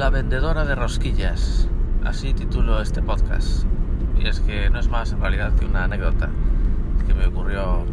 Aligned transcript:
La 0.00 0.08
vendedora 0.08 0.64
de 0.64 0.74
rosquillas, 0.74 1.68
así 2.06 2.32
titulo 2.32 2.80
este 2.80 3.02
podcast. 3.02 3.66
Y 4.18 4.28
es 4.28 4.40
que 4.40 4.70
no 4.70 4.78
es 4.78 4.88
más 4.88 5.12
en 5.12 5.20
realidad 5.20 5.52
que 5.52 5.66
una 5.66 5.84
anécdota 5.84 6.30
que 7.06 7.12
me 7.12 7.26
ocurrió 7.26 7.84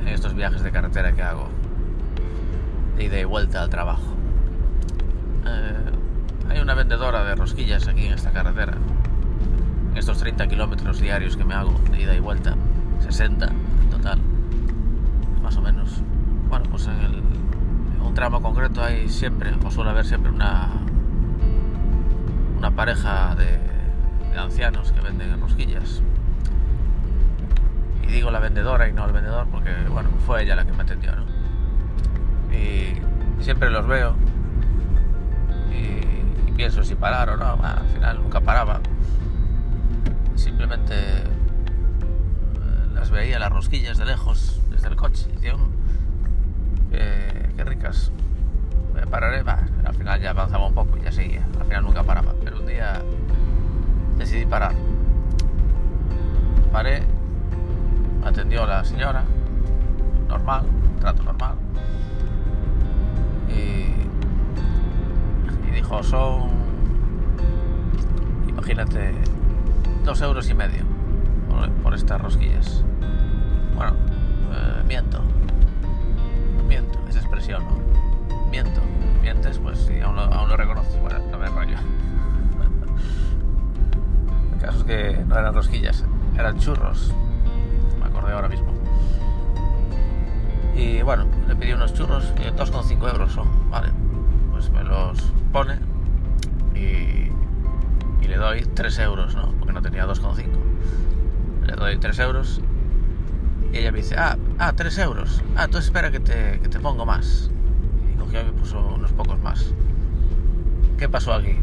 en 0.00 0.08
estos 0.08 0.34
viajes 0.34 0.64
de 0.64 0.72
carretera 0.72 1.12
que 1.12 1.22
hago, 1.22 1.46
de 2.96 3.04
ida 3.04 3.20
y 3.20 3.22
vuelta 3.22 3.62
al 3.62 3.70
trabajo. 3.70 4.02
Eh, 5.46 6.48
hay 6.48 6.58
una 6.58 6.74
vendedora 6.74 7.22
de 7.22 7.36
rosquillas 7.36 7.86
aquí 7.86 8.06
en 8.06 8.14
esta 8.14 8.32
carretera, 8.32 8.74
en 9.92 9.96
estos 9.96 10.18
30 10.18 10.48
kilómetros 10.48 10.98
diarios 10.98 11.36
que 11.36 11.44
me 11.44 11.54
hago 11.54 11.80
de 11.92 12.02
ida 12.02 12.16
y 12.16 12.18
vuelta, 12.18 12.56
60 12.98 13.46
en 13.46 13.90
total, 13.90 14.18
más 15.44 15.56
o 15.56 15.62
menos. 15.62 16.02
Bueno, 16.48 16.64
pues 16.72 16.88
en, 16.88 16.94
en 16.94 18.02
un 18.02 18.14
tramo 18.14 18.42
concreto 18.42 18.82
hay 18.82 19.08
siempre, 19.08 19.54
o 19.64 19.70
suele 19.70 19.90
haber 19.90 20.06
siempre 20.06 20.32
una 20.32 20.70
pareja 22.80 23.34
de, 23.34 23.58
ancianos 24.38 24.90
que 24.92 25.02
venden 25.02 25.38
rosquillas. 25.38 26.00
Y 28.02 28.06
digo 28.06 28.30
la 28.30 28.40
vendedora 28.40 28.88
y 28.88 28.94
no 28.94 29.04
el 29.04 29.12
vendedor 29.12 29.48
porque, 29.52 29.70
bueno, 29.90 30.08
fue 30.24 30.44
ella 30.44 30.56
la 30.56 30.64
que 30.64 30.72
me 30.72 30.84
atendió, 30.84 31.14
¿no? 31.14 31.26
Y, 32.56 32.98
siempre 33.42 33.68
los 33.68 33.86
veo 33.86 34.14
y, 35.70 36.52
pienso 36.52 36.82
si 36.82 36.94
parar 36.94 37.28
o 37.28 37.36
no. 37.36 37.58
Al 37.62 37.86
final 37.88 38.22
nunca 38.22 38.40
paraba. 38.40 38.80
Simplemente 40.34 40.94
eh, 40.94 41.24
las 42.94 43.10
veía 43.10 43.38
las 43.38 43.52
rosquillas 43.52 43.98
de 43.98 44.06
lejos, 44.06 44.58
desde 44.70 44.88
el 44.88 44.96
coche. 44.96 45.26
Y 45.28 45.34
decía, 45.34 45.54
qué, 46.90 47.52
qué 47.56 47.64
ricas 47.64 48.10
pararé, 49.06 49.42
va, 49.42 49.60
al 49.84 49.94
final 49.94 50.20
ya 50.20 50.30
avanzaba 50.30 50.66
un 50.66 50.74
poco 50.74 50.96
y 50.98 51.02
ya 51.02 51.12
seguía, 51.12 51.46
al 51.58 51.66
final 51.66 51.84
nunca 51.84 52.02
paraba, 52.02 52.34
pero 52.42 52.60
un 52.60 52.66
día 52.66 53.02
decidí 54.16 54.46
parar. 54.46 54.74
Paré, 56.72 57.02
atendió 58.24 58.66
la 58.66 58.84
señora, 58.84 59.24
normal, 60.28 60.66
trato 61.00 61.22
normal, 61.22 61.54
y, 63.48 63.86
dijo, 65.72 66.02
son, 66.02 66.50
imagínate, 68.48 69.14
dos 70.04 70.20
euros 70.20 70.50
y 70.50 70.54
medio 70.54 70.84
por, 71.48 71.70
por 71.82 71.94
estas 71.94 72.20
rosquillas. 72.20 72.84
Bueno, 73.74 73.92
eh, 74.52 74.82
miento, 74.86 75.20
miento, 76.68 76.98
esa 77.08 77.20
expresión, 77.20 77.64
¿no? 77.64 77.99
Miento. 78.50 78.80
Mientes, 79.22 79.58
pues 79.58 79.78
si 79.78 80.00
aún 80.00 80.16
lo, 80.16 80.22
aún 80.22 80.48
lo 80.48 80.56
reconoces, 80.56 81.00
bueno, 81.00 81.18
no 81.30 81.38
me 81.38 81.46
rollo. 81.48 81.76
El 84.52 84.60
caso 84.60 84.78
es 84.78 84.84
que 84.84 85.24
no 85.26 85.38
eran 85.38 85.54
rosquillas, 85.54 86.04
eran 86.36 86.58
churros. 86.58 87.14
Me 87.98 88.06
acordé 88.06 88.32
ahora 88.32 88.48
mismo. 88.48 88.72
Y 90.74 91.02
bueno, 91.02 91.26
le 91.48 91.56
pedí 91.56 91.72
unos 91.72 91.94
churros, 91.94 92.34
2,5 92.34 93.12
euros 93.12 93.32
son, 93.32 93.70
vale. 93.70 93.88
Pues 94.50 94.70
me 94.70 94.82
los 94.82 95.18
pone 95.52 95.78
y, 96.74 97.30
y 98.22 98.28
le 98.28 98.36
doy 98.36 98.62
3 98.62 98.98
euros, 99.00 99.34
¿no? 99.34 99.52
Porque 99.58 99.72
no 99.72 99.82
tenía 99.82 100.06
2,5. 100.06 100.46
Le 101.66 101.72
doy 101.74 101.98
3 101.98 102.18
euros 102.20 102.60
y 103.72 103.78
ella 103.78 103.92
me 103.92 103.98
dice, 103.98 104.16
ah, 104.18 104.36
ah, 104.58 104.72
3 104.74 104.98
euros. 104.98 105.42
Ah, 105.56 105.68
tú 105.68 105.78
espera 105.78 106.10
que 106.10 106.20
te, 106.20 106.60
que 106.60 106.68
te 106.68 106.80
pongo 106.80 107.06
más 107.06 107.50
me 108.32 108.52
puso 108.52 108.94
unos 108.94 109.12
pocos 109.12 109.40
más. 109.42 109.72
¿Qué 110.98 111.08
pasó 111.08 111.32
aquí? 111.32 111.56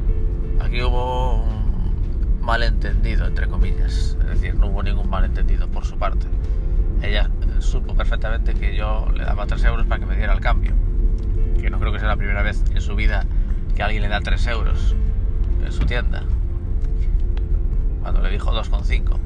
Aquí 0.59 0.81
hubo 0.81 1.43
un 1.43 2.39
malentendido, 2.41 3.25
entre 3.27 3.47
comillas. 3.47 4.17
Es 4.19 4.27
decir, 4.27 4.55
no 4.55 4.67
hubo 4.67 4.83
ningún 4.83 5.09
malentendido 5.09 5.67
por 5.67 5.85
su 5.85 5.97
parte. 5.97 6.27
Ella 7.01 7.29
supo 7.59 7.93
perfectamente 7.95 8.53
que 8.53 8.75
yo 8.75 9.07
le 9.13 9.23
daba 9.23 9.45
3 9.45 9.63
euros 9.65 9.85
para 9.85 9.99
que 9.99 10.05
me 10.05 10.15
diera 10.15 10.33
el 10.33 10.41
cambio. 10.41 10.73
Que 11.59 11.69
no 11.69 11.79
creo 11.79 11.93
que 11.93 11.99
sea 11.99 12.07
la 12.07 12.17
primera 12.17 12.41
vez 12.41 12.63
en 12.73 12.81
su 12.81 12.95
vida 12.95 13.25
que 13.75 13.83
alguien 13.83 14.03
le 14.03 14.09
da 14.09 14.19
3 14.19 14.47
euros 14.47 14.95
en 15.63 15.71
su 15.71 15.85
tienda. 15.85 16.23
Cuando 18.01 18.21
le 18.21 18.31
dijo 18.31 18.51
2,5, 18.51 19.17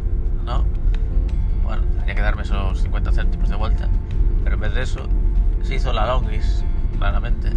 ¿no? 0.46 0.66
Bueno, 1.64 1.84
tenía 2.00 2.16
que 2.16 2.22
darme 2.22 2.42
esos 2.44 2.82
50 2.82 3.12
céntimos 3.12 3.50
de 3.50 3.56
vuelta. 3.56 3.88
Pero 4.44 4.56
en 4.56 4.62
vez 4.62 4.74
de 4.74 4.82
eso, 4.82 5.08
se 5.62 5.76
hizo 5.76 5.94
la 5.94 6.08
longis 6.08 6.64
claramente. 7.02 7.50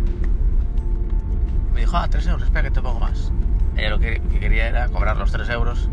Me 1.75 1.81
dijo, 1.81 1.99
ah, 1.99 2.09
3 2.09 2.27
euros, 2.28 2.44
espera 2.44 2.62
que 2.62 2.71
te 2.71 2.81
pongo 2.81 2.99
más. 2.99 3.31
Ella 3.77 3.91
lo 3.91 3.99
que, 3.99 4.21
que, 4.21 4.41
quería 4.41 4.69
era 4.69 4.88
cobrar 4.88 5.19
los 5.19 5.31
3 5.32 5.50
euros 5.50 5.91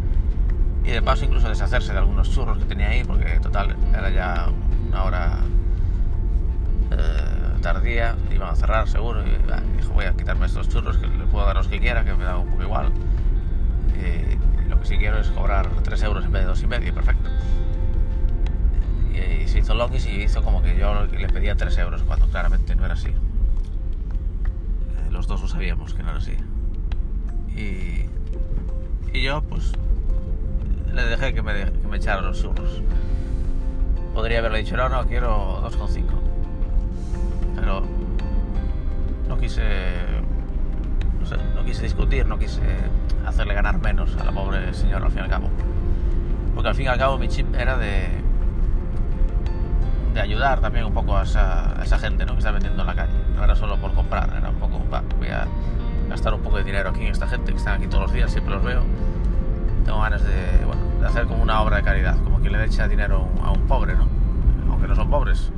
y 0.86 0.92
de 0.92 1.02
paso 1.02 1.26
incluso 1.26 1.50
deshacerse 1.50 1.92
de 1.92 2.00
algunos 2.00 2.32
churros 2.32 2.58
que 2.60 2.64
tenía 2.64 2.88
ahí, 2.88 3.04
porque 3.04 3.42
total 3.42 3.76
era 3.94 4.10
ya 4.10 4.48
una 4.88 5.04
hora 5.04 5.40
eh, 6.92 7.60
tardía, 7.62 8.16
iban 8.34 8.50
a 8.52 8.56
cerrar 8.56 8.88
seguro. 8.88 9.22
Y 9.28 9.36
ah, 9.52 9.62
dijo, 9.76 9.92
voy 9.92 10.06
a 10.06 10.14
quitarme 10.14 10.46
estos 10.46 10.70
churros, 10.70 10.98
que 10.98 11.08
le 11.08 11.26
puedo 11.26 11.46
dar 11.46 11.58
los 11.58 11.68
que 11.68 11.82
quiera, 11.82 12.06
que 12.06 12.14
me 12.14 12.24
da 12.24 12.38
un 12.38 12.52
poco 12.52 12.64
igual. 12.64 12.94
Lo 14.70 14.80
que 14.80 14.86
sí 14.86 14.98
quiero 14.98 15.20
es 15.20 15.28
cobrar 15.28 15.68
3 15.84 16.04
euros 16.04 16.24
en 16.24 16.32
vez 16.32 16.44
de 16.44 16.48
dos 16.48 16.64
y 16.64 16.68
medio, 16.68 16.94
perfecto. 16.94 17.30
Y, 19.14 19.44
y 19.44 19.48
se 19.50 19.60
hizo 19.60 19.74
longis 19.74 20.06
y 20.06 20.22
hizo 20.22 20.42
como 20.42 20.64
que 20.64 20.78
yo 20.78 21.06
le 21.06 21.28
pedía 21.28 21.58
3 21.58 21.78
euros, 21.80 22.04
cuando 22.04 22.28
claramente 22.28 22.76
no 22.78 22.86
era 22.86 22.94
así 22.94 23.14
los 25.12 25.28
dos 25.28 25.42
lo 25.42 25.48
sabíamos 25.48 25.94
que 25.94 26.04
no 26.04 26.10
era 26.10 26.20
así. 26.20 26.36
Y, 27.56 28.06
y 29.16 29.22
yo, 29.22 29.42
pues, 29.42 29.74
le 30.94 31.04
dejé 31.04 31.34
que 31.34 31.42
me, 31.42 31.54
que 31.54 31.88
me 31.88 31.98
echara 31.98 32.22
los 32.22 32.42
churros. 32.42 32.82
Podría 34.14 34.40
haberle 34.40 34.60
dicho, 34.60 34.76
no, 34.78 34.90
no, 34.90 35.06
quiero 35.06 35.62
2,5. 35.70 36.04
Pero 37.56 37.84
no 39.28 39.38
quise, 39.38 39.64
no 41.20 41.26
sé, 41.26 41.38
no 41.56 41.64
quise 41.64 41.84
discutir, 41.84 42.26
no 42.26 42.40
quise 42.40 42.62
hacerle 43.26 43.54
ganar 43.54 43.80
menos 43.80 44.16
a 44.18 44.24
la 44.24 44.32
pobre 44.32 44.74
señora 44.74 45.06
al 45.06 45.12
fin 45.12 45.20
y 45.20 45.24
al 45.24 45.30
cabo. 45.30 45.50
Porque 46.56 46.70
al 46.70 46.76
fin 46.76 46.86
y 46.86 46.90
al 46.90 46.98
cabo 46.98 47.18
mi 47.18 47.28
chip 47.28 47.54
era 47.56 47.78
de, 47.78 48.21
de 50.14 50.22
ayudar 50.22 50.60
también 50.60 50.86
un 50.86 50.94
poco 50.94 51.18
a 51.18 51.24
esa, 51.24 51.80
a 51.80 51.84
esa 51.84 51.98
gente 51.98 52.26
¿no? 52.26 52.34
que 52.34 52.40
está 52.40 52.52
vendiendo 52.52 52.82
en 52.82 52.88
la 52.88 52.96
calle. 52.96 53.14
No 53.36 53.44
era 53.44 53.56
solo 53.56 53.78
por 53.78 53.94
comprar, 53.94 54.30
era 54.36 54.50
un 54.50 54.56
poco, 54.56 54.82
voy 55.18 55.30
a 55.30 55.48
gastar 56.10 56.34
un 56.34 56.42
poco 56.42 56.58
de 56.58 56.64
dinero 56.64 56.90
aquí 56.90 57.02
en 57.02 57.12
esta 57.12 57.28
gente 57.28 57.52
que 57.52 57.58
están 57.58 57.76
aquí 57.76 57.88
todos 57.88 58.04
los 58.04 58.14
días, 58.14 58.32
siempre 58.32 58.54
los 58.54 58.64
veo. 58.64 58.84
Tengo 59.86 60.02
ganas 60.02 60.24
de, 60.24 60.66
bueno, 60.66 60.82
de 61.00 61.08
hacer 61.08 61.26
como 61.26 61.42
una 61.42 61.62
obra 61.62 61.78
de 61.78 61.84
caridad, 61.84 62.18
como 62.24 62.40
quien 62.40 62.54
le 62.54 62.64
echa 62.66 62.88
dinero 62.88 63.28
a 63.44 63.52
un 63.52 63.62
pobre, 63.68 63.96
¿no? 63.96 64.08
Aunque 64.70 64.88
no 64.88 64.96
son 64.96 65.10
pobres. 65.10 65.52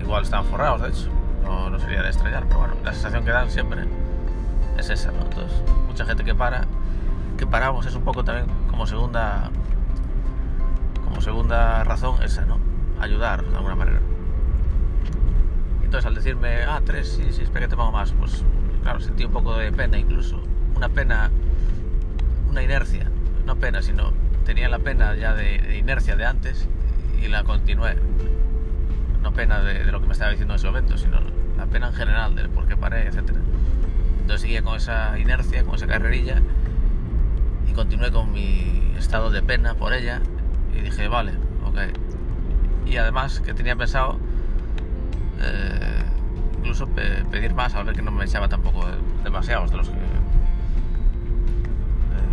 Igual 0.00 0.22
están 0.22 0.44
forrados, 0.46 0.82
de 0.82 0.88
hecho. 0.88 1.10
No, 1.44 1.68
no 1.68 1.78
sería 1.78 2.02
de 2.02 2.08
estrellar, 2.08 2.44
pero 2.46 2.60
bueno, 2.60 2.74
la 2.82 2.92
sensación 2.92 3.24
que 3.24 3.30
dan 3.30 3.50
siempre 3.50 3.84
es 4.78 4.88
esa, 4.88 5.12
¿no? 5.12 5.22
Entonces, 5.22 5.62
mucha 5.86 6.06
gente 6.06 6.24
que 6.24 6.34
para, 6.34 6.64
que 7.36 7.46
paramos 7.46 7.84
es 7.86 7.94
un 7.94 8.02
poco 8.02 8.24
también 8.24 8.46
como 8.70 8.86
segunda, 8.86 9.50
como 11.04 11.20
segunda 11.20 11.84
razón 11.84 12.22
esa, 12.22 12.46
¿no? 12.46 12.73
Ayudar 13.04 13.44
de 13.44 13.56
alguna 13.56 13.74
manera. 13.74 14.00
Entonces 15.82 16.06
al 16.06 16.14
decirme, 16.14 16.64
ah, 16.64 16.80
tres, 16.84 17.08
sí, 17.08 17.24
sí, 17.30 17.42
espera 17.42 17.66
que 17.66 17.70
te 17.70 17.76
pongo 17.76 17.92
más, 17.92 18.12
pues 18.12 18.44
claro, 18.82 19.00
sentí 19.00 19.24
un 19.24 19.32
poco 19.32 19.56
de 19.56 19.72
pena 19.72 19.98
incluso. 19.98 20.42
Una 20.74 20.88
pena, 20.88 21.30
una 22.48 22.62
inercia, 22.62 23.10
no 23.46 23.56
pena, 23.56 23.80
sino 23.82 24.12
tenía 24.44 24.68
la 24.68 24.78
pena 24.80 25.14
ya 25.14 25.34
de, 25.34 25.58
de 25.58 25.78
inercia 25.78 26.16
de 26.16 26.24
antes 26.24 26.68
y 27.22 27.28
la 27.28 27.44
continué. 27.44 27.96
No 29.22 29.32
pena 29.32 29.60
de, 29.60 29.84
de, 29.84 29.92
lo 29.92 30.00
que 30.00 30.06
me 30.06 30.12
estaba 30.12 30.30
diciendo 30.30 30.54
en 30.54 30.56
ese 30.56 30.66
momento, 30.66 30.98
sino 30.98 31.20
la 31.56 31.66
pena 31.66 31.88
en 31.88 31.94
general, 31.94 32.34
del 32.34 32.50
por 32.50 32.66
qué 32.66 32.76
paré, 32.76 33.06
etc. 33.06 33.30
Entonces 34.20 34.40
seguía 34.40 34.62
con 34.62 34.76
esa 34.76 35.18
inercia, 35.18 35.64
con 35.64 35.76
esa 35.76 35.86
carrerilla 35.86 36.42
y 37.68 37.72
continué 37.72 38.10
con 38.10 38.32
mi 38.32 38.92
estado 38.98 39.30
de 39.30 39.42
pena 39.42 39.74
por 39.74 39.92
ella 39.92 40.20
y 40.76 40.80
dije, 40.80 41.08
vale, 41.08 41.32
ok, 41.64 41.78
y 42.86 42.96
además 42.96 43.40
que 43.40 43.54
tenía 43.54 43.76
pensado 43.76 44.18
eh, 45.40 46.02
incluso 46.58 46.86
pe 46.88 47.24
pedir 47.30 47.54
más 47.54 47.74
a 47.74 47.82
ver 47.82 47.94
que 47.94 48.02
no 48.02 48.10
me 48.10 48.24
echaba 48.24 48.48
tampoco 48.48 48.86
demasiados 49.22 49.70
de 49.70 49.76
los 49.76 49.88
que 49.88 49.96
eh, 49.96 50.00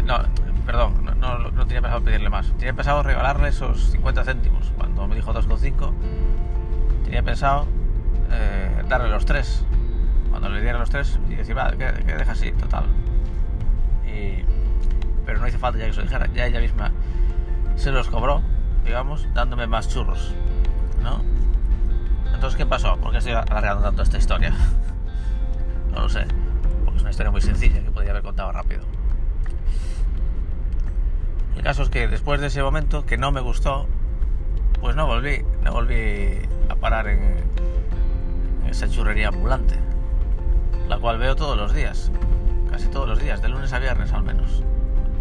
no 0.06 0.19
perdón 0.65 1.12
no, 1.21 1.38
no, 1.51 1.65
tenía 1.68 1.81
pensado 1.81 2.03
pedirle 2.03 2.30
más. 2.30 2.51
Tenía 2.57 2.74
pensado 2.74 3.03
regalarle 3.03 3.50
esos 3.50 3.92
50 3.92 4.24
céntimos. 4.24 4.71
Cuando 4.75 5.07
me 5.07 5.15
dijo 5.15 5.33
2,5 5.33 5.94
tenía 7.06 7.21
pensado 7.24 7.68
eh, 8.31 8.83
darle 8.89 9.09
los 9.09 9.25
3 9.25 9.65
cuando 10.30 10.50
le 10.50 10.62
diera 10.62 10.80
los 10.80 10.89
3 10.89 11.19
y 11.30 11.36
decir 11.36 11.57
va 11.57 11.71
que 11.71 11.92
deja 11.92 12.31
así 12.31 12.51
total 12.54 12.86
y, 14.06 14.45
pero 15.25 15.39
no 15.39 15.47
hizo 15.47 15.59
falta 15.59 15.77
ya 15.80 15.86
que 15.86 15.94
se 15.94 16.00
lo 16.00 16.04
dijera. 16.04 16.27
Ya 16.33 16.47
ella 16.47 16.59
misma 16.59 16.92
se 17.75 17.92
los 17.92 18.07
cobró 18.09 18.42
digamos, 18.83 19.28
dándome 19.33 19.68
más 19.68 19.89
churros, 19.89 20.33
¿no? 21.01 21.22
Entonces, 22.33 22.57
¿qué 22.57 22.66
pasó? 22.66 22.98
¿Por 22.98 23.12
qué 23.12 23.19
estoy 23.19 23.33
alargando 23.33 23.83
tanto 23.83 24.01
esta 24.01 24.18
historia? 24.18 24.51
no 25.94 26.01
lo 26.01 26.10
sé. 26.10 26.25
Porque 26.83 26.98
Es 26.98 27.01
una 27.01 27.12
historia 27.12 27.31
muy 27.31 27.42
sencilla 27.42 27.83
que 27.83 27.92
podría 27.92 28.12
haber 28.12 28.24
contado 28.24 28.51
rápido. 28.51 28.81
El 31.56 31.63
caso 31.63 31.83
es 31.83 31.89
que 31.89 32.07
después 32.07 32.42
de 32.42 32.48
ese 32.48 32.63
momento 32.63 33.06
que 33.06 33.18
no 33.18 33.31
me 33.31 33.42
gustó, 33.42 33.88
pues 34.80 34.95
no 34.95 35.06
volví, 35.06 35.45
no 35.63 35.74
volví 35.74 36.39
a 36.69 36.75
parar 36.75 37.07
en, 37.07 37.36
esa 38.68 38.89
churrería 38.89 39.28
ambulante, 39.28 39.75
la 40.88 40.98
cual 40.98 41.19
veo 41.19 41.36
todos 41.36 41.57
los 41.57 41.74
días, 41.74 42.12
casi 42.72 42.88
todos 42.88 43.07
los 43.07 43.19
días, 43.22 43.42
de 43.42 43.50
lunes 43.50 43.74
a 43.74 43.80
viernes 43.80 44.12
al 44.13 44.24
menos. 44.24 44.63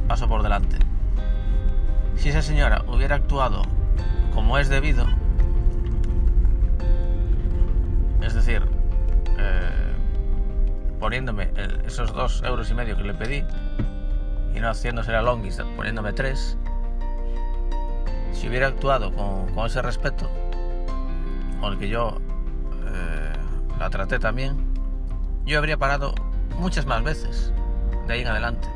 Paso 0.09 0.29
por 0.29 0.43
delante. 0.43 0.79
Si 2.21 2.29
esa 2.29 2.43
señora 2.43 2.85
hubiera 2.87 3.17
actuado 3.17 3.63
como 4.35 4.59
es 4.59 4.69
debido, 4.69 5.07
es 8.21 8.35
decir, 8.35 8.63
eh, 9.39 9.95
poniéndome 10.99 11.51
esos 11.87 12.13
dos 12.13 12.43
euros 12.45 12.71
y 12.71 12.75
medio 12.75 12.95
que 12.95 13.05
le 13.05 13.15
pedí 13.15 13.43
y 14.55 14.61
no 14.61 14.69
haciéndose 14.69 15.13
la 15.13 15.23
longis, 15.23 15.63
poniéndome 15.77 16.13
tres, 16.13 16.59
si 18.35 18.51
hubiera 18.51 18.67
actuado 18.67 19.11
con, 19.15 19.65
ese 19.65 19.81
respeto 19.81 20.31
con 21.59 21.73
el 21.73 21.79
que 21.79 21.89
yo 21.89 22.19
eh, 22.85 23.33
la 23.79 23.89
traté 23.89 24.19
también, 24.19 24.75
yo 25.47 25.57
habría 25.57 25.79
parado 25.79 26.15
muchas 26.59 26.85
más 26.85 27.03
veces 27.03 27.55
de 28.07 28.13
ahí 28.13 28.21
en 28.21 28.29
adelante. 28.29 28.69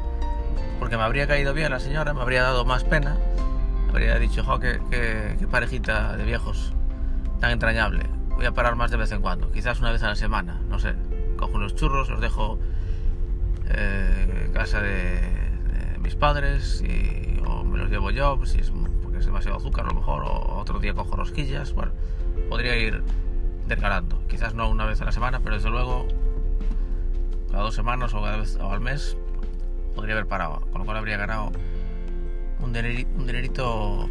Porque 0.78 0.96
me 0.96 1.02
habría 1.02 1.26
caído 1.26 1.52
bien 1.52 1.70
la 1.70 1.78
señora, 1.78 2.14
me 2.14 2.22
habría 2.22 2.42
dado 2.42 2.64
más 2.64 2.84
pena, 2.84 3.16
habría 3.94 4.18
dicho, 4.18 4.42
jo, 4.42 4.58
qué, 4.58 4.80
qué, 4.90 5.46
parejita 5.46 6.16
de 6.16 6.24
viejos 6.24 6.72
tan 7.40 7.52
entrañable. 7.52 8.04
Voy 8.30 8.44
a 8.44 8.52
parar 8.52 8.74
más 8.74 8.90
de 8.90 8.96
vez 8.96 9.12
en 9.12 9.22
cuando, 9.22 9.52
quizás 9.52 9.78
una 9.78 9.92
vez 9.92 10.02
a 10.02 10.08
la 10.08 10.16
semana, 10.16 10.60
no 10.68 10.80
sé. 10.80 10.94
Cojo 11.36 11.52
unos 11.54 11.76
churros, 11.76 12.10
los 12.10 12.20
dejo 12.20 12.58
eh, 13.68 14.46
en 14.46 14.52
casa 14.52 14.80
de, 14.80 15.20
mis 16.00 16.16
padres 16.16 16.82
y, 16.82 17.40
o 17.46 17.62
me 17.62 17.78
los 17.78 17.88
llevo 17.88 18.10
yo, 18.10 18.36
pues, 18.36 18.50
si 18.50 18.58
es 18.58 18.72
es 19.16 19.26
demasiado 19.26 19.58
azúcar 19.58 19.84
a 19.84 19.88
lo 19.90 19.94
mejor, 19.94 20.24
o 20.24 20.58
otro 20.58 20.80
día 20.80 20.92
cojo 20.92 21.14
rosquillas, 21.14 21.72
bueno, 21.72 21.92
podría 22.48 22.76
ir 22.76 23.00
descarando. 23.68 24.20
Quizás 24.26 24.54
no 24.54 24.68
una 24.68 24.86
vez 24.86 25.00
a 25.02 25.04
la 25.04 25.12
semana, 25.12 25.38
pero 25.38 25.54
desde 25.54 25.70
luego 25.70 26.08
cada 27.48 27.62
dos 27.62 27.76
semanas 27.76 28.12
o, 28.12 28.20
cada 28.20 28.38
vez, 28.38 28.56
o 28.56 28.70
al 28.70 28.80
mes 28.80 29.16
podría 29.94 30.14
haber 30.14 30.26
parado, 30.26 30.62
con 30.72 30.80
lo 30.80 30.84
cual 30.84 30.96
habría 30.96 31.16
ganado 31.16 31.52
un, 32.64 32.72
dinerito, 32.72 34.08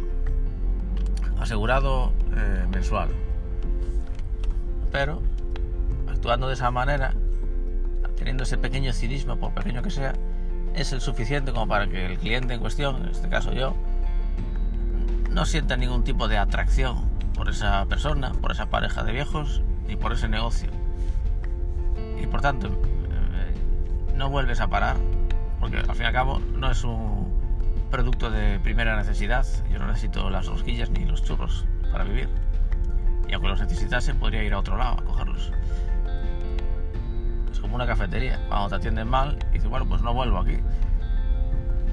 asegurado 1.38 2.12
eh, 2.36 2.66
mensual. 2.70 3.08
Pero 4.92 5.20
actuando 6.08 6.48
de 6.48 6.54
esa 6.54 6.70
manera, 6.70 7.14
teniendo 8.16 8.44
ese 8.44 8.56
pequeño 8.56 8.92
cinismo, 8.92 9.36
por 9.36 9.52
pequeño 9.52 9.82
que 9.82 9.90
sea, 9.90 10.14
es 10.74 10.92
el 10.92 11.00
suficiente 11.00 11.52
como 11.52 11.68
para 11.68 11.86
que 11.88 12.06
el 12.06 12.18
cliente 12.18 12.54
en 12.54 12.60
cuestión, 12.60 13.02
en 13.02 13.10
este 13.10 13.28
caso 13.28 13.52
yo, 13.52 13.74
no 15.30 15.44
sienta 15.44 15.76
ningún 15.76 16.04
tipo 16.04 16.28
de 16.28 16.38
atracción 16.38 17.08
por 17.34 17.48
esa 17.48 17.84
persona, 17.86 18.32
por 18.40 18.52
esa 18.52 18.66
pareja 18.66 19.02
de 19.02 19.12
viejos, 19.12 19.62
ni 19.88 19.96
por 19.96 20.12
ese 20.12 20.28
negocio. 20.28 20.70
Y 22.20 22.26
por 22.26 22.40
tanto, 22.40 22.68
eh, 22.68 24.14
no 24.14 24.30
vuelves 24.30 24.60
a 24.60 24.68
parar, 24.68 24.96
porque 25.58 25.78
al 25.78 25.94
fin 25.94 26.02
y 26.02 26.06
al 26.06 26.12
cabo 26.12 26.40
no 26.54 26.70
es 26.70 26.84
un 26.84 27.23
producto 27.94 28.28
de 28.28 28.58
primera 28.58 28.96
necesidad. 28.96 29.46
Yo 29.70 29.78
no 29.78 29.86
necesito 29.86 30.28
las 30.28 30.46
rosquillas 30.46 30.90
ni 30.90 31.04
los 31.04 31.22
churros 31.22 31.64
para 31.92 32.02
vivir. 32.02 32.28
Y 33.28 33.34
aunque 33.34 33.46
los 33.46 33.60
necesitase, 33.60 34.16
podría 34.16 34.42
ir 34.42 34.52
a 34.52 34.58
otro 34.58 34.76
lado 34.76 34.96
a 34.98 35.04
cogerlos. 35.04 35.52
Es 37.52 37.60
como 37.60 37.76
una 37.76 37.86
cafetería. 37.86 38.40
Cuando 38.48 38.70
te 38.70 38.74
atienden 38.74 39.08
mal, 39.08 39.38
dices, 39.52 39.68
bueno, 39.68 39.86
pues 39.86 40.02
no 40.02 40.12
vuelvo 40.12 40.38
aquí. 40.38 40.56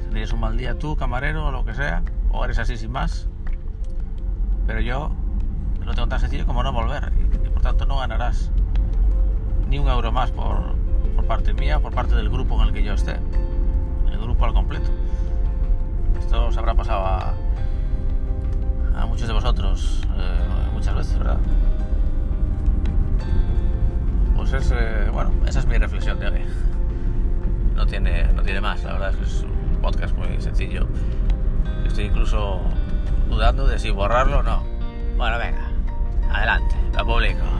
Tendrías 0.01 0.33
un 0.33 0.39
mal 0.39 0.57
día 0.57 0.73
tú, 0.79 0.95
camarero 0.95 1.45
o 1.45 1.51
lo 1.51 1.63
que 1.63 1.75
sea, 1.75 2.01
o 2.31 2.43
eres 2.45 2.57
así 2.57 2.77
sin 2.77 2.91
más, 2.91 3.27
pero 4.65 4.79
yo 4.79 5.11
lo 5.85 5.93
tengo 5.93 6.07
tan 6.07 6.19
sencillo 6.19 6.47
como 6.47 6.63
no 6.63 6.73
volver 6.73 7.13
y, 7.45 7.49
por 7.49 7.61
tanto 7.61 7.85
no 7.85 7.97
ganarás 7.97 8.49
ni 9.69 9.77
un 9.77 9.87
euro 9.87 10.11
más 10.11 10.31
por, 10.31 10.73
parte 11.27 11.53
mía, 11.53 11.79
por 11.79 11.93
parte 11.93 12.15
del 12.15 12.29
grupo 12.29 12.59
en 12.59 12.69
el 12.69 12.73
que 12.73 12.83
yo 12.83 12.93
esté, 12.93 13.17
el 14.11 14.19
grupo 14.19 14.45
al 14.45 14.53
completo. 14.53 14.89
Esto 16.19 16.47
os 16.47 16.57
habrá 16.57 16.73
pasado 16.73 17.05
a, 17.05 17.33
muchos 19.07 19.27
de 19.27 19.33
vosotros 19.33 20.01
eh, 20.17 20.69
muchas 20.73 20.95
veces, 20.95 21.17
¿verdad? 21.17 21.37
Pues 24.35 24.53
es, 24.53 24.71
eh, 24.71 25.09
bueno, 25.11 25.31
esa 25.45 25.59
es 25.59 25.65
mi 25.65 25.77
reflexión 25.77 26.19
de 26.19 26.27
hoy. 26.27 26.41
No 27.75 27.85
tiene, 27.85 28.31
no 28.33 28.41
tiene 28.43 28.61
más, 28.61 28.83
la 28.83 28.93
verdad 28.93 29.09
es 29.11 29.15
que 29.17 29.23
es 29.23 29.43
un 29.43 29.81
podcast 29.81 30.15
muy 30.15 30.39
sencillo. 30.41 30.87
Estoy 31.85 32.05
incluso 32.05 32.61
dudando 33.29 33.67
de 33.67 33.79
si 33.79 33.91
borrarlo 33.91 34.39
o 34.39 34.43
no. 34.43 34.63
Bueno, 35.17 35.37
venga, 35.37 35.69
adelante, 36.31 36.75
lo 36.97 37.05
publico. 37.05 37.50